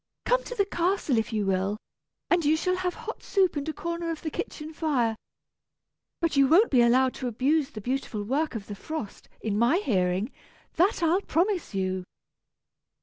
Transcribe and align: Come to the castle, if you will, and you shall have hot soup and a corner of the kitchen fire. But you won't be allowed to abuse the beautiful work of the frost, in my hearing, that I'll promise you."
Come 0.25 0.43
to 0.45 0.55
the 0.55 0.65
castle, 0.65 1.19
if 1.19 1.31
you 1.31 1.45
will, 1.45 1.77
and 2.31 2.43
you 2.43 2.57
shall 2.57 2.77
have 2.77 2.95
hot 2.95 3.21
soup 3.21 3.55
and 3.55 3.69
a 3.69 3.71
corner 3.71 4.09
of 4.09 4.23
the 4.23 4.31
kitchen 4.31 4.73
fire. 4.73 5.15
But 6.21 6.35
you 6.35 6.47
won't 6.47 6.71
be 6.71 6.81
allowed 6.81 7.13
to 7.15 7.27
abuse 7.27 7.69
the 7.69 7.81
beautiful 7.81 8.23
work 8.23 8.55
of 8.55 8.65
the 8.65 8.73
frost, 8.73 9.29
in 9.41 9.59
my 9.59 9.77
hearing, 9.77 10.31
that 10.77 11.03
I'll 11.03 11.21
promise 11.21 11.75
you." 11.75 12.03